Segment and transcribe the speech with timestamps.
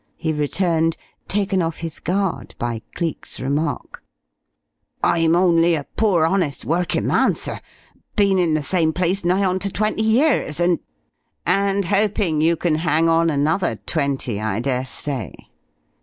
[0.17, 0.97] he returned,
[1.27, 4.03] taken off his guard by Cleek's remark.
[5.03, 7.59] "I'm only a poor, honest workin' man, sir,
[8.15, 10.79] been in the same place nigh on to twenty years and"
[11.45, 15.35] "And hoping you can hang on another twenty, I dare say!"